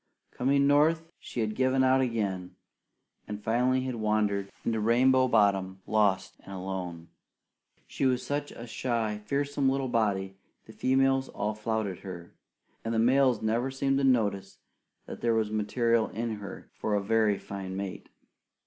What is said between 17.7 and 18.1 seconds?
mate.